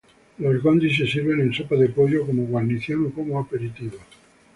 [0.39, 3.99] Los gondi se sirven en sopa de pollo, como guarnición o como aperitivo.